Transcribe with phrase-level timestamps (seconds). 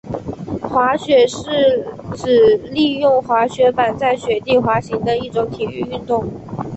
[0.59, 6.27] 滑雪是指利用滑雪板在雪地滑行的一种体育运动。